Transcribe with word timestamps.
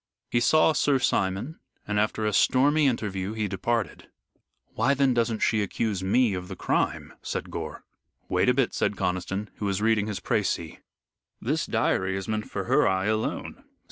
He 0.31 0.39
saw 0.39 0.73
Sir 0.73 0.97
Simon 0.97 1.59
and 1.87 1.99
after 1.99 2.25
a 2.25 2.33
stormy 2.33 2.87
interview 2.87 3.33
he 3.33 3.47
departed. 3.47 4.09
"Why 4.73 4.95
then 4.95 5.13
doesn't 5.13 5.43
she 5.43 5.61
accuse 5.61 6.03
me 6.03 6.33
of 6.33 6.47
the 6.47 6.55
crime?" 6.55 7.13
said 7.21 7.51
Gore. 7.51 7.83
"Wait 8.27 8.49
a 8.49 8.53
bit," 8.55 8.73
said 8.73 8.95
Conniston, 8.95 9.49
who 9.57 9.65
was 9.67 9.79
reading 9.79 10.07
his 10.07 10.19
precis. 10.19 10.77
"This 11.39 11.67
diary 11.67 12.17
is 12.17 12.27
meant 12.27 12.49
for 12.49 12.63
her 12.63 12.87
eye 12.87 13.05
alone. 13.05 13.63